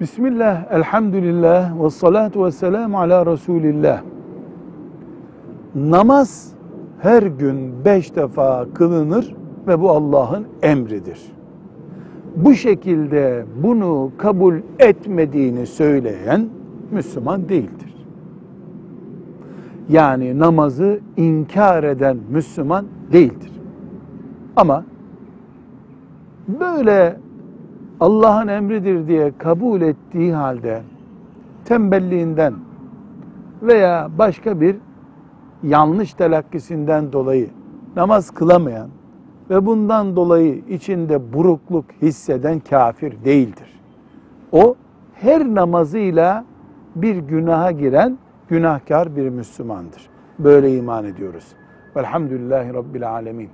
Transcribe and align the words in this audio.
Bismillah, 0.00 0.72
elhamdülillah, 0.72 1.84
ve 1.84 1.90
salatu 1.90 2.44
ve 2.44 2.50
selamu 2.50 2.98
ala 2.98 3.26
Resulillah. 3.26 4.02
Namaz 5.74 6.52
her 6.98 7.22
gün 7.22 7.84
beş 7.84 8.16
defa 8.16 8.66
kılınır 8.74 9.34
ve 9.66 9.80
bu 9.80 9.90
Allah'ın 9.90 10.46
emridir. 10.62 11.32
Bu 12.36 12.54
şekilde 12.54 13.44
bunu 13.62 14.10
kabul 14.18 14.54
etmediğini 14.78 15.66
söyleyen 15.66 16.48
Müslüman 16.90 17.48
değildir. 17.48 18.06
Yani 19.88 20.38
namazı 20.38 21.00
inkar 21.16 21.84
eden 21.84 22.16
Müslüman 22.30 22.86
değildir. 23.12 23.52
Ama 24.56 24.84
böyle 26.60 27.16
Allah'ın 28.00 28.48
emridir 28.48 29.08
diye 29.08 29.32
kabul 29.38 29.80
ettiği 29.80 30.34
halde 30.34 30.82
tembelliğinden 31.64 32.54
veya 33.62 34.10
başka 34.18 34.60
bir 34.60 34.76
yanlış 35.62 36.14
telakkisinden 36.14 37.12
dolayı 37.12 37.48
namaz 37.96 38.30
kılamayan 38.30 38.88
ve 39.50 39.66
bundan 39.66 40.16
dolayı 40.16 40.62
içinde 40.68 41.32
burukluk 41.32 41.84
hisseden 42.02 42.60
kafir 42.60 43.24
değildir. 43.24 43.80
O 44.52 44.74
her 45.14 45.54
namazıyla 45.54 46.44
bir 46.94 47.16
günaha 47.16 47.78
giren 47.78 48.18
günahkar 48.48 49.16
bir 49.16 49.28
Müslümandır. 49.28 50.08
Böyle 50.38 50.76
iman 50.76 51.04
ediyoruz. 51.04 51.44
Velhamdülillahi 51.96 52.74
Rabbil 52.74 53.10
Alemin. 53.10 53.48